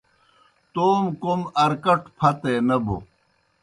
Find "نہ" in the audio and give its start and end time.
2.67-2.75